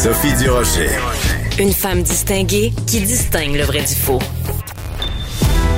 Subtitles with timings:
[0.00, 0.90] Sophie Durocher.
[1.58, 4.20] Une femme distinguée qui distingue le vrai du faux.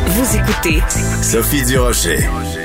[0.09, 0.83] Vous écoutez
[1.23, 2.19] Sophie Durocher.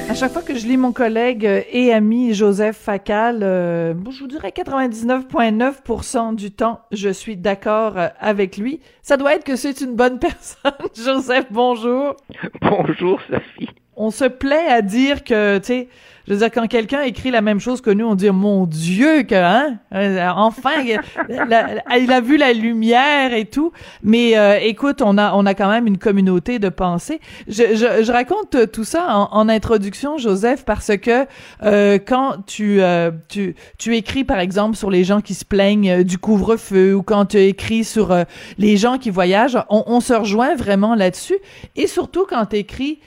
[0.09, 4.27] À chaque fois que je lis mon collègue et ami Joseph Facal, euh, je vous
[4.27, 8.81] dirais 99,9% du temps, je suis d'accord euh, avec lui.
[9.01, 10.73] Ça doit être que c'est une bonne personne.
[10.93, 12.17] Joseph, bonjour.
[12.63, 13.69] Bonjour, Sophie.
[13.95, 15.87] On se plaît à dire que, tu sais,
[16.27, 19.23] je veux dire, quand quelqu'un écrit la même chose que nous, on dit, mon Dieu,
[19.23, 20.71] que, hein, euh, enfin,
[21.29, 23.71] il a vu la lumière et tout.
[24.01, 27.19] Mais euh, écoute, on a, on a quand même une communauté de pensée.
[27.47, 31.27] Je, je, je raconte tout ça en, en, introduction, Joseph, parce que
[31.61, 36.03] euh, quand tu, euh, tu, tu écris, par exemple, sur les gens qui se plaignent
[36.03, 38.15] du couvre-feu ou quand tu écris sur
[38.57, 41.37] les gens qui voyagent, on, on se rejoint vraiment là-dessus.
[41.75, 42.99] Et surtout quand tu écris,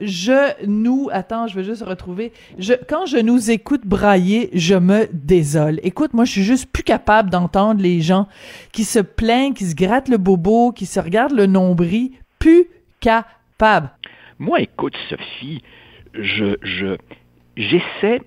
[0.00, 2.32] je, nous, attends, je vais juste retrouver
[2.88, 5.80] quand je nous écoute brailler, je me désole.
[5.82, 8.28] Écoute, moi, je suis juste plus capable d'entendre les gens
[8.72, 12.12] qui se plaignent, qui se grattent le bobo, qui se regardent le nombril.
[12.38, 12.66] Plus
[13.00, 13.90] capable.
[14.38, 15.62] Moi, écoute, Sophie,
[16.14, 16.96] je, je,
[17.56, 18.20] j'essaie,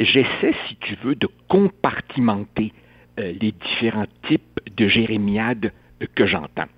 [0.00, 2.72] j'essaie, si tu veux, de compartimenter
[3.18, 5.72] euh, les différents types de jérémiades
[6.14, 6.68] que j'entends.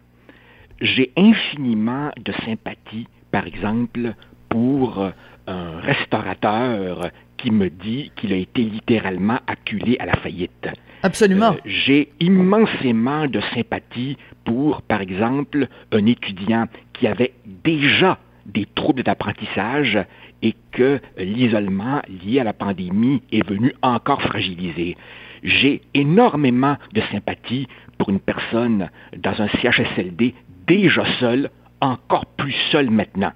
[0.81, 4.15] J'ai infiniment de sympathie, par exemple,
[4.57, 5.11] pour euh,
[5.47, 10.69] un restaurateur qui me dit qu'il a été littéralement acculé à la faillite.
[11.03, 11.53] Absolument.
[11.53, 19.03] Euh, j'ai immensément de sympathie pour, par exemple, un étudiant qui avait déjà des troubles
[19.03, 19.99] d'apprentissage
[20.41, 24.97] et que l'isolement lié à la pandémie est venu encore fragiliser.
[25.43, 30.33] J'ai énormément de sympathie pour une personne dans un CHSLD
[30.67, 31.51] déjà seule,
[31.83, 33.33] encore plus seule maintenant.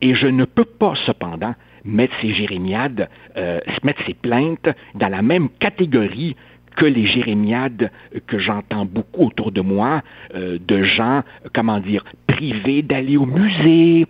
[0.00, 1.54] Et je ne peux pas cependant
[1.84, 6.36] mettre ces jérémiades, euh, mettre ces plaintes dans la même catégorie
[6.76, 7.90] que les jérémiades
[8.28, 10.02] que j'entends beaucoup autour de moi,
[10.34, 14.06] euh, de gens, comment dire, privés d'aller au musée,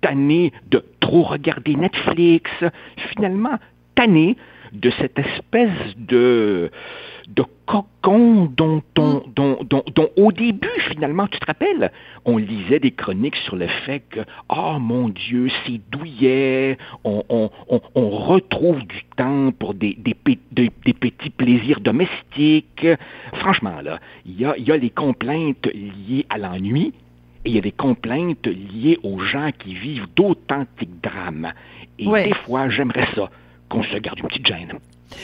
[0.00, 2.50] tannés de trop regarder Netflix,
[2.96, 3.58] finalement
[3.96, 4.36] tannés
[4.74, 6.70] de cette espèce de
[7.28, 11.90] de cocon dont, dont, dont, dont, au début, finalement, tu te rappelles,
[12.24, 14.20] on lisait des chroniques sur le fait que,
[14.50, 17.50] oh mon Dieu, c'est douillet, on, on,
[17.94, 20.14] on, retrouve du temps pour des, des,
[20.52, 22.86] des, petits plaisirs domestiques.
[23.34, 26.92] Franchement, là, il y a, y a les complaintes liées à l'ennui,
[27.46, 31.52] et il y a des complaintes liées aux gens qui vivent d'authentiques drames.
[31.98, 33.30] Et des fois, j'aimerais ça,
[33.74, 34.78] qu'on se garde une petite gêne.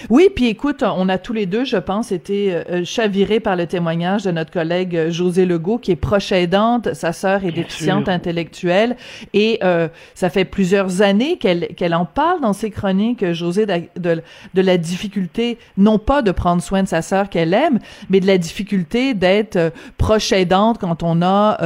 [0.08, 3.66] Oui, puis écoute, on a tous les deux, je pense, été euh, chavirés par le
[3.66, 8.08] témoignage de notre collègue euh, José Legault, qui est proche aidante, sa sœur est déficiente
[8.08, 8.96] intellectuelle,
[9.34, 13.82] et euh, ça fait plusieurs années qu'elle qu'elle en parle dans ses chroniques, José, de,
[13.96, 14.22] de,
[14.54, 18.26] de, la difficulté, non pas de prendre soin de sa sœur qu'elle aime, mais de
[18.26, 21.58] la difficulté d'être proche aidante quand on a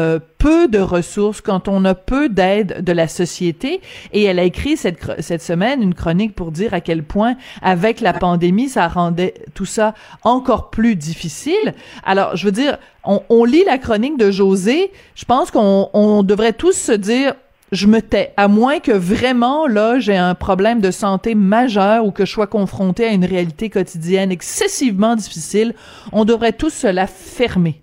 [0.44, 3.80] peu de ressources, quand on a peu d'aide de la société.
[4.12, 8.02] Et elle a écrit cette, cette semaine une chronique pour dire à quel point, avec
[8.04, 11.74] la pandémie, ça rendait tout ça encore plus difficile.
[12.04, 14.92] Alors, je veux dire, on, lit la chronique de José.
[15.14, 17.34] Je pense qu'on on devrait tous se dire,
[17.72, 22.12] je me tais, à moins que vraiment, là, j'ai un problème de santé majeur ou
[22.12, 25.74] que je sois confronté à une réalité quotidienne excessivement difficile,
[26.12, 27.80] on devrait tous se la fermer.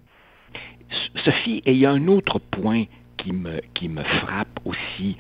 [1.23, 2.85] Sophie, et il y a un autre point
[3.17, 5.17] qui me, qui me frappe aussi,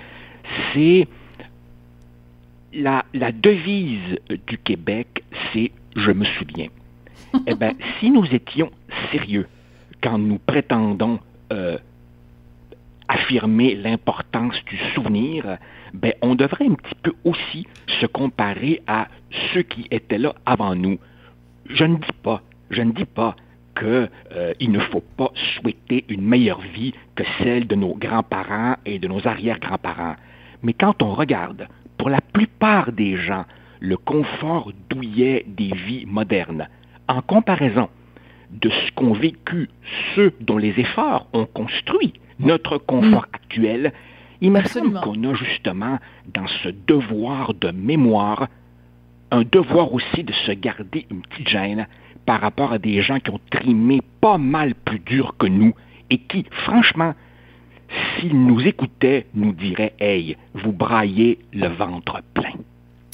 [0.73, 1.07] c'est
[2.73, 5.23] la, devise du Québec,
[5.53, 6.69] c'est je me souviens.
[7.47, 8.71] eh bien, si nous étions
[9.11, 9.47] sérieux
[10.01, 11.19] quand nous prétendons
[11.51, 11.77] euh,
[13.07, 15.57] affirmer l'importance du souvenir,
[15.93, 17.67] ben, on devrait un petit peu aussi
[17.99, 19.07] se comparer à
[19.53, 20.97] ceux qui étaient là avant nous.
[21.69, 23.35] Je ne dis pas, je ne dis pas
[23.77, 28.99] qu'il euh, ne faut pas souhaiter une meilleure vie que celle de nos grands-parents et
[28.99, 30.15] de nos arrière-grands-parents.
[30.63, 31.67] Mais quand on regarde,
[32.01, 33.45] pour la plupart des gens,
[33.79, 36.67] le confort douillet des vies modernes,
[37.07, 37.89] en comparaison
[38.49, 39.69] de ce qu'ont vécu
[40.15, 43.35] ceux dont les efforts ont construit notre confort mm.
[43.35, 43.93] actuel,
[44.41, 45.99] il me semble qu'on a justement
[46.33, 48.47] dans ce devoir de mémoire
[49.29, 51.85] un devoir aussi de se garder une petite gêne
[52.25, 55.75] par rapport à des gens qui ont trimé pas mal plus dur que nous
[56.09, 57.13] et qui, franchement,
[58.19, 62.50] s'ils nous écoutaient, nous diraient Hey, vous braillez le ventre plein.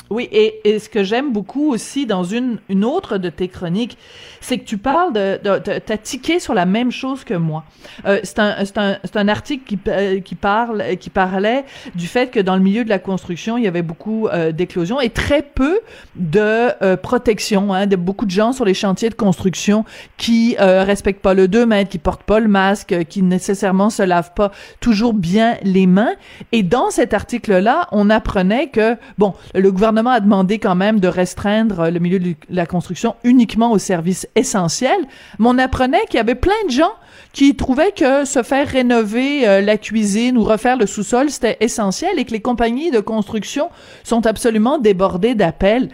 [0.09, 3.97] Oui, et, ce que j'aime beaucoup aussi dans une, une autre de tes chroniques,
[4.39, 7.65] c'est que tu parles de, t'as tiqué sur la même chose que moi.
[8.05, 11.65] Euh, c'est un, c'est un, c'est un article qui, euh, qui parle, qui parlait
[11.95, 15.01] du fait que dans le milieu de la construction, il y avait beaucoup euh, d'éclosions
[15.01, 15.79] et très peu
[16.15, 19.85] de protection, hein, de beaucoup de gens sur les chantiers de construction
[20.17, 24.33] qui respectent pas le 2 mètres, qui portent pas le masque, qui nécessairement se lavent
[24.33, 26.13] pas toujours bien les mains.
[26.51, 31.07] Et dans cet article-là, on apprenait que, bon, le gouvernement a demandé quand même de
[31.07, 35.07] restreindre le milieu de la construction uniquement aux services essentiels,
[35.39, 36.93] mais on apprenait qu'il y avait plein de gens
[37.33, 42.19] qui trouvaient que se faire rénover euh, la cuisine ou refaire le sous-sol, c'était essentiel
[42.19, 43.69] et que les compagnies de construction
[44.03, 45.89] sont absolument débordées d'appels.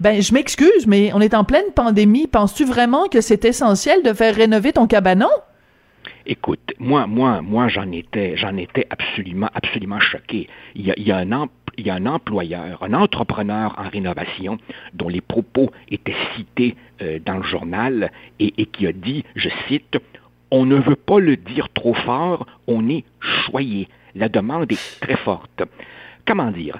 [0.00, 2.28] Ben, je m'excuse, mais on est en pleine pandémie.
[2.28, 5.28] Penses-tu vraiment que c'est essentiel de faire rénover ton cabanon?
[6.30, 10.48] Écoute, moi, moi, moi, j'en étais, j'en étais absolument, absolument choqué.
[10.74, 14.58] Il y a un an, il y a un employeur, un entrepreneur en rénovation
[14.94, 18.10] dont les propos étaient cités euh, dans le journal
[18.40, 19.98] et, qui a dit, je cite,
[20.50, 23.88] On ne veut pas le dire trop fort, on est choyé.
[24.14, 25.62] La demande est très forte.
[26.26, 26.78] Comment dire?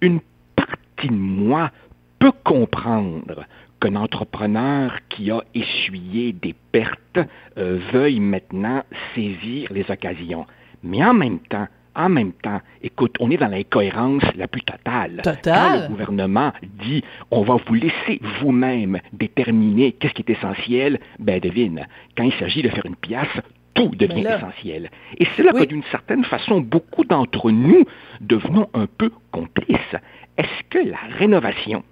[0.00, 0.20] Une
[0.54, 1.72] partie de moi
[2.18, 3.44] peut comprendre
[3.80, 7.18] qu'un entrepreneur qui a essuyé des pertes
[7.58, 8.84] euh, veuille maintenant
[9.14, 10.46] saisir les occasions.
[10.82, 11.66] Mais en même temps,
[11.96, 15.20] en même temps, écoute, on est dans l'incohérence la plus totale.
[15.22, 15.42] Total.
[15.54, 21.40] Quand le gouvernement dit on va vous laisser vous-même déterminer qu'est-ce qui est essentiel, ben
[21.40, 23.26] devine, quand il s'agit de faire une pièce,
[23.74, 24.90] tout devient là, essentiel.
[25.18, 25.62] Et c'est là oui.
[25.62, 27.84] que d'une certaine façon, beaucoup d'entre nous
[28.20, 29.96] devenons un peu complices.
[30.36, 31.84] Est-ce que la rénovation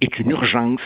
[0.00, 0.80] est une urgence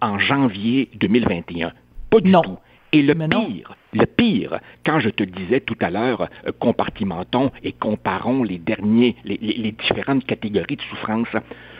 [0.00, 1.72] en janvier 2021?
[2.10, 2.42] Pas du non.
[2.42, 2.58] tout.
[2.92, 7.72] Et le pire, le pire, quand je te disais tout à l'heure, euh, compartimentons et
[7.72, 11.28] comparons les derniers, les, les, les, différentes catégories de souffrance,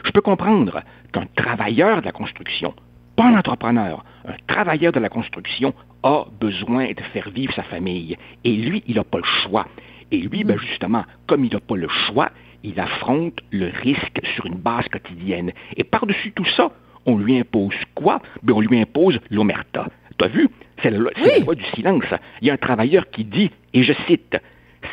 [0.05, 2.75] je peux comprendre qu'un travailleur de la construction,
[3.17, 5.75] pas un entrepreneur, un travailleur de la construction
[6.05, 8.17] a besoin de faire vivre sa famille.
[8.45, 9.67] Et lui, il n'a pas le choix.
[10.13, 12.31] Et lui, ben justement, comme il n'a pas le choix,
[12.63, 15.53] il affronte le risque sur une base quotidienne.
[15.77, 16.71] Et par-dessus tout ça,
[17.07, 18.21] on lui impose quoi?
[18.43, 19.87] Ben, on lui impose l'omerta.
[20.19, 20.49] Tu as vu?
[20.83, 21.31] C'est la, loi, oui.
[21.39, 22.05] la loi du silence.
[22.41, 24.37] Il y a un travailleur qui dit, et je cite,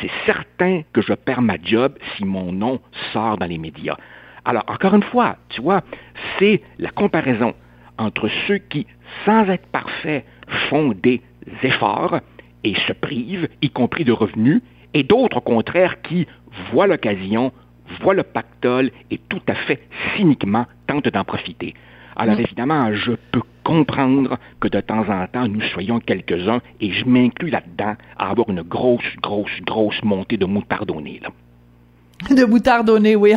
[0.01, 2.79] C'est certain que je perds ma job si mon nom
[3.13, 3.97] sort dans les médias.
[4.45, 5.81] Alors, encore une fois, tu vois,
[6.39, 7.53] c'est la comparaison
[7.97, 8.87] entre ceux qui,
[9.25, 10.25] sans être parfaits,
[10.69, 11.21] font des
[11.63, 12.19] efforts
[12.63, 14.61] et se privent, y compris de revenus,
[14.93, 16.27] et d'autres, au contraire, qui
[16.71, 17.51] voient l'occasion,
[18.01, 19.81] voient le pactole et tout à fait
[20.15, 21.73] cyniquement tentent d'en profiter.
[22.17, 27.05] Alors évidemment, je peux comprendre que de temps en temps, nous soyons quelques-uns, et je
[27.05, 31.21] m'inclus là-dedans, à avoir une grosse, grosse, grosse montée de moutardonnée.
[31.21, 31.29] Là.
[32.35, 33.33] De moutardonnée, oui.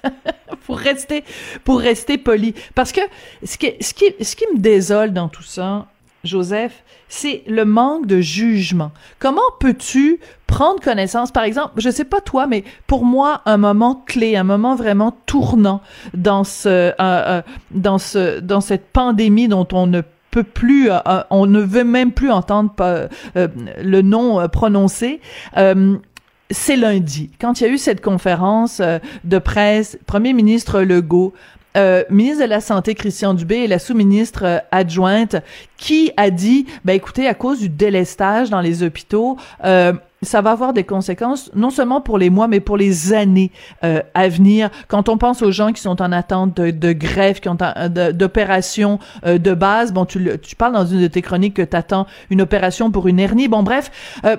[0.66, 1.24] pour rester,
[1.64, 2.54] pour rester poli.
[2.74, 3.00] Parce que
[3.42, 5.88] ce qui, ce qui, ce qui me désole dans tout ça,
[6.24, 8.92] Joseph, c'est le manque de jugement.
[9.18, 14.04] Comment peux-tu prendre connaissance, par exemple, je sais pas toi, mais pour moi, un moment
[14.06, 15.80] clé, un moment vraiment tournant
[16.14, 20.98] dans ce, euh, euh, dans ce, dans cette pandémie dont on ne peut plus, euh,
[21.30, 25.20] on ne veut même plus entendre euh, le nom prononcé.
[26.50, 28.82] c'est lundi, quand il y a eu cette conférence
[29.24, 31.32] de presse, Premier ministre Legault
[31.76, 35.36] euh, ministre de la Santé Christian Dubé et la sous-ministre euh, adjointe
[35.76, 39.92] qui a dit, ben écoutez, à cause du délestage dans les hôpitaux, euh,
[40.22, 43.50] ça va avoir des conséquences non seulement pour les mois, mais pour les années
[43.82, 44.70] euh, à venir.
[44.86, 47.56] Quand on pense aux gens qui sont en attente de, de greffe, qui ont
[48.12, 51.76] d'opérations euh, de base, bon, tu, tu parles dans une de tes chroniques que tu
[51.76, 53.48] attends une opération pour une hernie.
[53.48, 53.90] Bon, bref,
[54.24, 54.36] euh,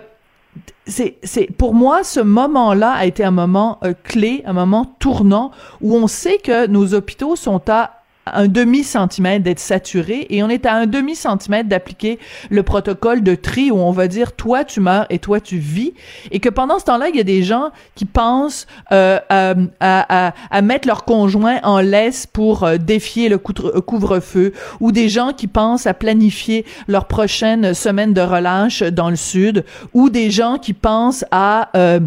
[0.86, 5.52] c'est, c'est pour moi ce moment-là a été un moment euh, clé, un moment tournant
[5.82, 10.50] où on sait que nos hôpitaux sont à un demi centimètre d'être saturés et on
[10.50, 14.64] est à un demi centimètre d'appliquer le protocole de tri où on va dire toi
[14.64, 15.94] tu meurs et toi tu vis.
[16.32, 20.34] Et que pendant ce temps-là il y a des gens qui pensent euh, à, à,
[20.50, 25.48] à, mettre leur conjoint en laisse pour euh, défier le couvre-feu ou des gens qui
[25.48, 30.74] pensent à planifier leur prochaine semaine de relâche dans le sud ou des gens qui
[30.74, 32.00] pensent à euh,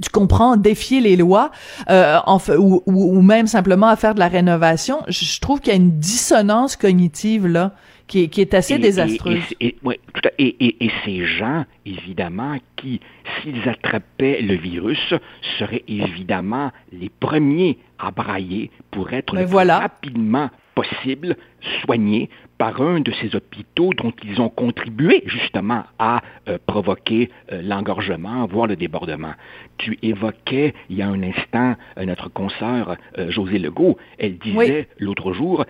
[0.00, 1.50] tu comprends, défier les lois,
[1.88, 5.72] euh, en, ou, ou, même simplement à faire de la rénovation, je, je trouve qu'il
[5.72, 7.72] y a une dissonance cognitive là
[8.10, 9.38] qui est, qui est assez et, désastreuse.
[9.60, 10.00] Et, et, ouais,
[10.38, 13.00] et, et, ces gens, évidemment, qui,
[13.40, 15.14] s'ils attrapaient le virus,
[15.58, 19.76] seraient évidemment les premiers à brailler pour être Mais le voilà.
[19.76, 21.36] plus rapidement possible
[21.84, 22.30] soignés
[22.60, 28.44] par un de ces hôpitaux dont ils ont contribué justement à euh, provoquer euh, l'engorgement,
[28.44, 29.32] voire le débordement.
[29.78, 32.96] Tu évoquais il y a un instant notre consoeur
[33.28, 35.64] José Legault, elle disait l'autre jour,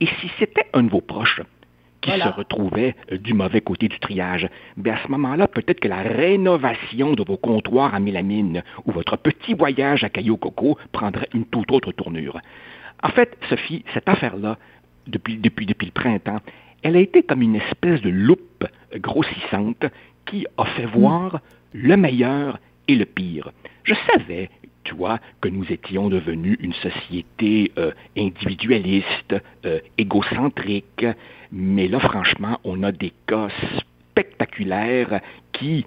[0.00, 1.42] et si c'était un de vos proches
[2.00, 6.02] qui se retrouvait du mauvais côté du triage, bien à ce moment-là, peut-être que la
[6.02, 11.44] rénovation de vos comptoirs à mélamine ou votre petit voyage à Caillou Coco prendrait une
[11.44, 12.40] toute autre tournure.
[13.04, 14.58] En fait, Sophie, cette affaire-là,
[15.06, 16.40] depuis, depuis, depuis le printemps,
[16.82, 18.64] elle a été comme une espèce de loupe
[18.96, 19.84] grossissante
[20.26, 20.90] qui a fait mm.
[20.90, 21.40] voir
[21.72, 23.50] le meilleur et le pire.
[23.84, 24.50] Je savais,
[24.84, 31.06] tu vois, que nous étions devenus une société euh, individualiste, euh, égocentrique,
[31.50, 33.48] mais là, franchement, on a des cas
[34.10, 35.20] spectaculaires
[35.52, 35.84] qui,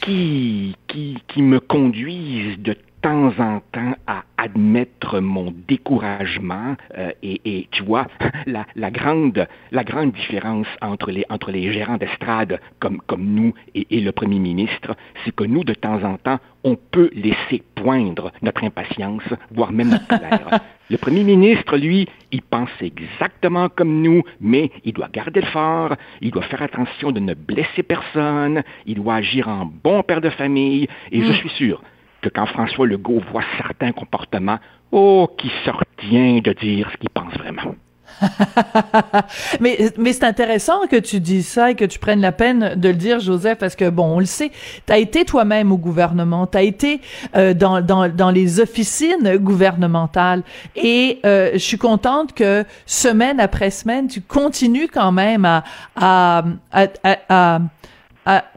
[0.00, 7.68] qui, qui, qui me conduisent de temps en temps à admettre mon découragement euh, et,
[7.70, 8.06] tu vois
[8.46, 13.54] la, la, grande la grande différence entre les entre les gérants d'estrade comme comme nous
[13.74, 17.62] et, et le premier ministre c'est que nous de temps en temps on peut laisser
[17.74, 20.60] poindre notre impatience voire même notre colère
[20.90, 25.94] le premier ministre lui il pense exactement comme nous mais il doit garder le fort
[26.20, 30.30] il doit faire attention de ne blesser personne il doit agir en bon père de
[30.30, 31.34] famille et je mm.
[31.34, 31.82] suis sûr
[32.22, 34.58] que quand François Legault voit certains comportements,
[34.92, 37.74] oh, qui sortient de dire ce qu'il pense vraiment.
[39.60, 42.88] mais mais c'est intéressant que tu dises ça et que tu prennes la peine de
[42.88, 44.52] le dire, Joseph, parce que bon, on le sait,
[44.86, 47.00] tu as été toi-même au gouvernement, tu as été
[47.34, 50.42] euh, dans, dans, dans les officines gouvernementales
[50.76, 55.64] et euh, je suis contente que semaine après semaine, tu continues quand même à,
[55.96, 57.58] à, à à,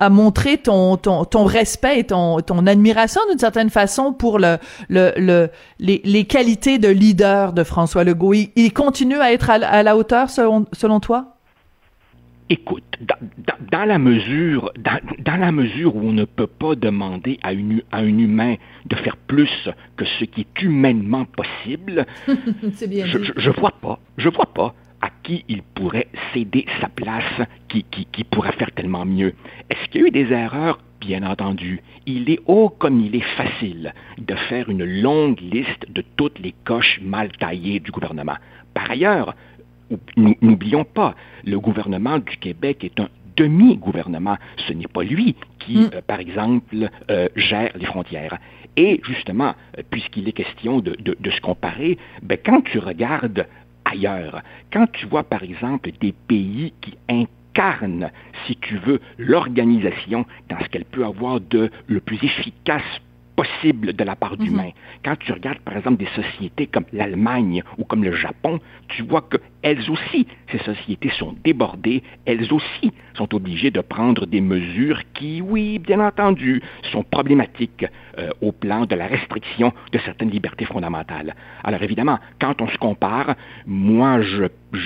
[0.10, 4.58] montrer ton, ton, ton respect et ton, ton admiration d'une certaine façon pour le,
[4.90, 5.50] le, le
[5.80, 8.34] les, les, qualités de leader de François Legault.
[8.34, 11.36] Il, continue à être à, la hauteur selon, selon toi?
[12.52, 13.16] Écoute, dans,
[13.72, 17.84] dans, la mesure, dans, dans, la mesure où on ne peut pas demander à, une,
[17.92, 18.56] à un humain
[18.88, 22.08] de faire plus que ce qui est humainement possible,
[22.88, 26.89] bien je, je, je vois pas, je vois pas à qui il pourrait céder sa
[26.89, 29.34] place, qui, qui, pourrait faire tellement mieux.
[29.70, 30.79] Est-ce qu'il y a eu des erreurs?
[31.00, 31.82] Bien entendu.
[32.06, 36.53] Il est haut comme il est facile de faire une longue liste de toutes les
[36.65, 38.36] coches mal taillées du gouvernement.
[38.74, 39.34] Par ailleurs,
[40.18, 41.15] n'oublions pas,
[41.46, 44.38] le gouvernement du Québec est un demi-gouvernement.
[44.68, 45.89] Ce n'est pas lui qui, mm.
[45.94, 48.38] euh, par exemple, euh, gère les frontières.
[48.75, 53.48] Et justement, euh, puisqu'il est question de, de, se comparer, ben, quand tu regardes
[53.91, 54.41] ailleurs.
[54.72, 58.12] Quand tu vois, par exemple, des pays qui incarnent,
[58.46, 62.84] si tu veux, l'organisation dans ce qu'elle peut avoir de le plus efficace
[63.39, 64.43] possible de la part mhm.
[64.43, 64.72] d'humains.
[65.05, 69.24] Quand tu regardes, par exemple, des sociétés comme l'Allemagne ou comme le Japon, tu vois
[69.29, 75.41] qu'elles aussi, ces sociétés sont débordées, elles aussi sont obligées de prendre des mesures qui,
[75.41, 77.86] oui, bien entendu, sont problématiques
[78.17, 81.34] euh, au plan de la restriction de certaines libertés fondamentales.
[81.63, 84.46] Alors évidemment, quand on se compare, moi, je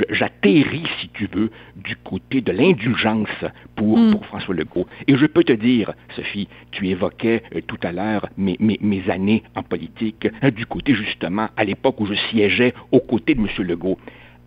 [0.10, 3.28] j'atterris, si tu veux, du côté de l'indulgence
[3.76, 4.12] pour, mm.
[4.12, 4.88] pour François Legault.
[5.08, 9.10] Et je peux te dire, Sophie, tu évoquais euh, tout à l'heure mes, mes, mes,
[9.10, 13.42] années en politique, euh, du côté justement, à l'époque où je siégeais aux côtés de
[13.42, 13.48] M.
[13.60, 13.98] Legault.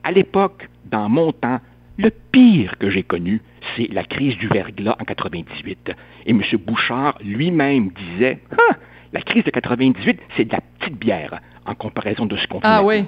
[0.02, 1.60] À l'époque, dans mon temps,
[1.98, 3.40] le pire que j'ai connu,
[3.76, 5.92] c'est la crise du verglas en 98.
[6.26, 6.42] Et M.
[6.64, 8.76] Bouchard lui-même disait, ah,
[9.12, 12.82] la crise de 98, c'est de la petite bière en comparaison de ce qu'on Ah
[12.82, 13.04] oui.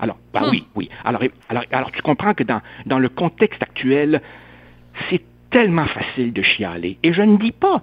[0.00, 0.88] Alors, bah oui, oui.
[1.04, 4.22] Alors, alors, alors, tu comprends que dans, dans le contexte actuel,
[5.10, 6.98] c'est tellement facile de chialer.
[7.02, 7.82] Et je ne dis pas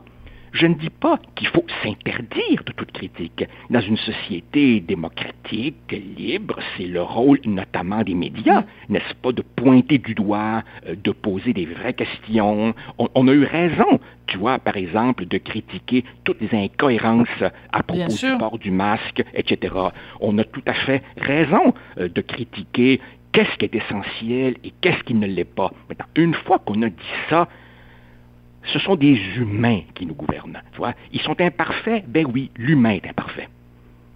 [0.56, 3.44] je ne dis pas qu'il faut s'interdire de toute critique.
[3.70, 5.76] Dans une société démocratique,
[6.18, 11.12] libre, c'est le rôle notamment des médias, n'est-ce pas, de pointer du doigt, euh, de
[11.12, 12.74] poser des vraies questions.
[12.98, 17.28] On, a eu raison, tu vois, par exemple, de critiquer toutes les incohérences
[17.74, 19.76] à propos du port du masque, etc.
[20.22, 23.02] On a tout à fait raison euh, de critiquer
[23.34, 25.74] qu'est-ce qui est essentiel et qu'est-ce qui ne l'est pas.
[25.90, 27.50] Maintenant, une fois qu'on a dit ça,
[28.72, 30.62] ce sont des humains qui nous gouvernent.
[30.72, 30.94] Tu vois?
[31.12, 33.50] Ils sont imparfaits, ben oui, l'humain est imparfait.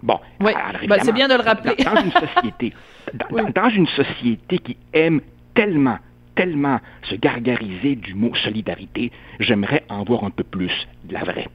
[0.02, 0.52] Bon, oui.
[0.88, 1.74] Ben, c'est bien de le rappeler.
[1.84, 2.72] Dans, une société,
[3.54, 5.20] dans, une société qui aime
[5.54, 5.98] tellement,
[6.34, 10.72] tellement se gargariser du mot solidarité, j'aimerais en voir un peu plus
[11.04, 11.48] de la vraie.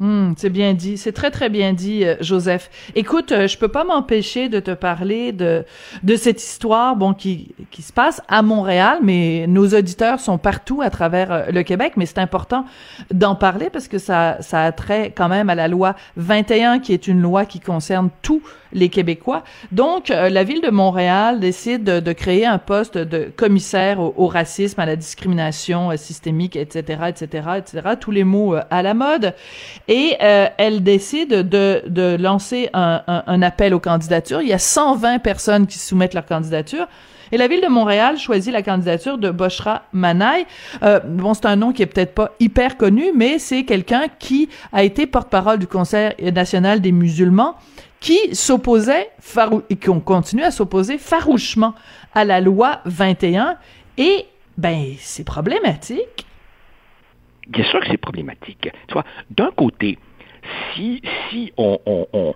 [0.00, 2.70] Hmm, c'est bien dit, c'est très très bien dit, euh, Joseph.
[2.94, 5.64] Écoute, euh, je peux pas m'empêcher de te parler de
[6.04, 10.82] de cette histoire, bon, qui qui se passe à Montréal, mais nos auditeurs sont partout
[10.82, 12.64] à travers euh, le Québec, mais c'est important
[13.12, 16.92] d'en parler parce que ça ça a trait quand même à la loi 21, qui
[16.92, 19.42] est une loi qui concerne tous les Québécois.
[19.72, 24.80] Donc, euh, la ville de Montréal décide de, créer un poste de commissaire au, racisme,
[24.80, 29.34] à la discrimination euh, systémique, etc., etc., etc., tous les mots euh, à la mode.
[29.88, 34.42] Et elle décide de, de lancer un, un, un appel aux candidatures.
[34.42, 36.86] Il y a 120 personnes qui soumettent leur candidature.
[37.32, 40.46] Et la ville de Montréal choisit la candidature de Boshra Manaï.
[40.82, 44.48] Euh, bon, c'est un nom qui est peut-être pas hyper connu, mais c'est quelqu'un qui
[44.72, 47.56] a été porte-parole du Conseil national des musulmans
[48.00, 49.10] qui s'opposait
[49.70, 51.74] et qui ont continué à s'opposer farouchement
[52.14, 53.56] à la loi 21
[53.96, 54.26] et
[54.56, 56.26] ben c'est problématique.
[57.48, 58.68] Bien sûr que c'est problématique.
[59.30, 59.98] D'un côté,
[60.74, 62.34] si si on, on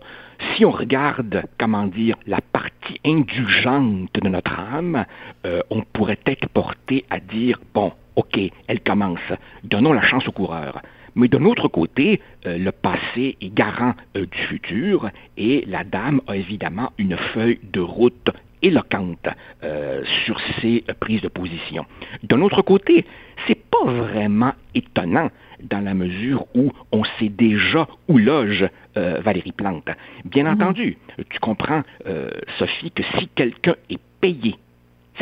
[0.54, 5.04] si on regarde, comment dire, la partie indulgente de notre âme,
[5.46, 9.20] euh, on pourrait être porté à dire, bon, OK, elle commence,
[9.64, 10.82] donnons la chance au coureur.
[11.14, 16.20] Mais d'un autre côté, euh, le passé est garant euh, du futur et la dame
[16.26, 18.30] a évidemment une feuille de route
[18.64, 19.26] éloquente
[20.24, 21.84] sur ses prises de position.
[22.22, 23.04] D'un autre côté,
[23.44, 25.30] c'est pas vraiment étonnant
[25.62, 29.88] dans la mesure où on sait déjà où loge euh, Valérie Plante.
[30.24, 30.52] Bien mhm.
[30.52, 30.98] entendu,
[31.30, 34.56] tu comprends, euh, Sophie, que si quelqu'un est payé,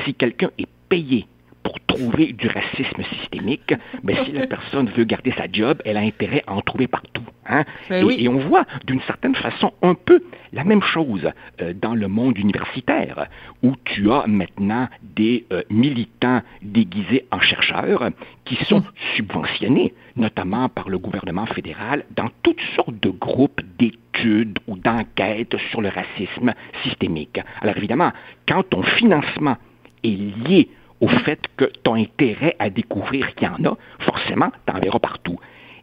[0.04, 1.26] si quelqu'un est payé
[1.70, 5.96] pour trouver du racisme systémique, mais ben, si la personne veut garder sa job, elle
[5.96, 7.22] a intérêt à en trouver partout.
[7.46, 7.64] Hein?
[7.88, 10.22] Ben et, on voit d'une certaine façon un peu
[10.52, 13.26] la même chose euh, dans le monde universitaire,
[13.62, 18.10] où tu as maintenant des euh, militants déguisés en chercheurs
[18.44, 18.82] qui sont
[19.14, 25.80] subventionnés, notamment par le gouvernement fédéral, dans toutes sortes de groupes d'études ou d'enquêtes sur
[25.80, 27.40] le racisme systémique.
[27.60, 28.12] Alors évidemment,
[28.48, 29.56] quand ton financement
[30.02, 30.68] est lié
[31.00, 34.98] au fait que ton intérêt à découvrir qu'il y en a, forcément, tu en verras
[34.98, 35.38] partout.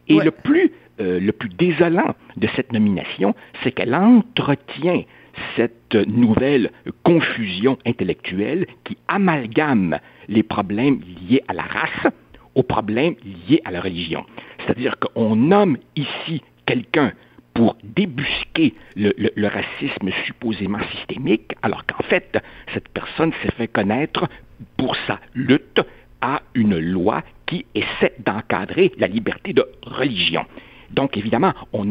[0.08, 5.02] Et le, plus, euh, le plus désolant de cette nomination, c'est qu'elle entretient
[5.56, 6.70] cette nouvelle
[7.04, 9.98] confusion intellectuelle qui amalgame
[10.28, 12.12] les problèmes liés à la race
[12.54, 14.24] aux problèmes liés à la religion.
[14.58, 17.12] C'est-à-dire qu'on nomme ici quelqu'un
[17.58, 22.40] pour débusquer le, racisme supposément systémique, alors qu'en fait,
[22.72, 24.28] cette personne s'est fait connaître
[24.76, 25.80] pour sa lutte
[26.20, 30.46] à une loi qui essaie d'encadrer la liberté de religion.
[30.90, 31.84] Donc, évidemment, on,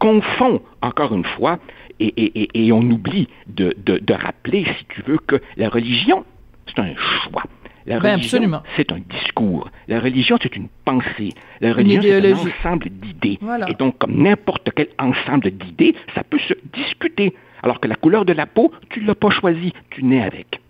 [0.00, 1.60] confond encore une fois
[2.00, 6.24] et, on oublie de, rappeler, si tu veux, que la religion,
[6.66, 7.44] c'est un choix.
[7.86, 9.70] La ben, religion, c'est un discours.
[9.88, 11.32] La religion, c'est une pensée.
[11.60, 13.38] La religion, c'est un ensemble d'idées.
[13.68, 17.34] Et donc, comme n'importe quel ensemble d'idées, ça peut se discuter.
[17.62, 20.60] Alors que la couleur de la peau, tu ne l'as pas choisie, tu nais avec.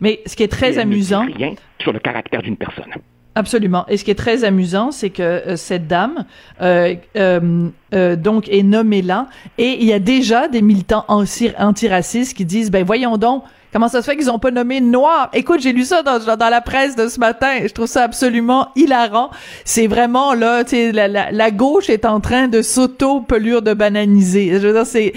[0.00, 1.24] Mais ce qui est très amusant.
[1.24, 2.92] Ne rien sur le caractère d'une personne.
[3.34, 3.86] Absolument.
[3.88, 6.24] Et ce qui est très amusant, c'est que euh, cette dame,
[6.60, 9.28] euh, euh, donc, est nommée là,
[9.58, 14.00] et il y a déjà des militants antiracistes qui disent, ben voyons donc, Comment ça
[14.00, 15.28] se fait qu'ils ont pas nommé noir?
[15.34, 17.58] Écoute, j'ai lu ça dans, dans la presse de ce matin.
[17.62, 19.30] Je trouve ça absolument hilarant.
[19.64, 23.74] C'est vraiment là, tu sais, la, la, la, gauche est en train de s'auto-pelure de
[23.74, 24.52] bananiser.
[24.52, 25.12] Je veux dire, c'est,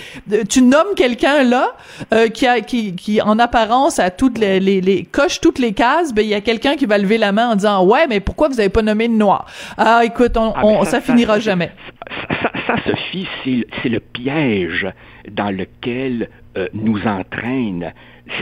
[0.49, 1.69] tu nommes quelqu'un là,
[2.13, 5.73] euh, qui a, qui, qui en apparence a toutes les, les, les coche toutes les
[5.73, 8.19] cases, ben il y a quelqu'un qui va lever la main en disant ouais, mais
[8.19, 9.45] pourquoi vous avez pas nommé de noir?
[9.77, 11.71] Ah, écoute, on, ah, on ça, finira jamais.
[12.41, 13.27] Ça, ça, Sophie,
[13.81, 14.87] c'est le piège
[15.29, 17.93] dans lequel euh, nous entraîne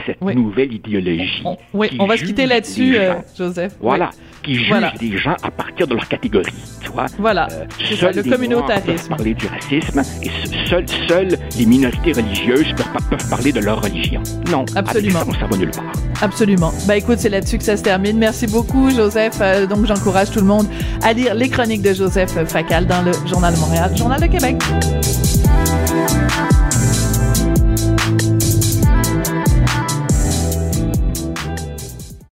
[0.04, 1.44] cette nouvelle idéologie.
[1.72, 3.76] oui, on va se quitter là-dessus, euh, Joseph.
[3.80, 4.10] Voilà,
[4.42, 7.06] qui juge des gens à partir de leur catégorie, tu vois.
[7.18, 9.10] Voilà, euh, seul le communautarisme.
[9.10, 14.22] Parler du racisme et seules seul les minorités religieuses peuvent, parler de leur religion.
[14.50, 15.20] Non, absolument.
[15.20, 15.92] ça, ça va nulle part.
[16.20, 16.72] Absolument.
[16.88, 18.18] Ben écoute, c'est là-dessus que ça se termine.
[18.18, 19.40] Merci beaucoup, Joseph.
[19.68, 20.66] Donc j'encourage tout le monde
[21.04, 24.56] à lire les chroniques de Joseph Facal dans le Journal de Montréal, Journal de Québec.